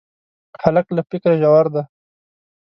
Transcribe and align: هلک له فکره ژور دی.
هلک 0.61 0.87
له 0.95 1.01
فکره 1.09 1.33
ژور 1.41 1.65
دی. 1.73 1.83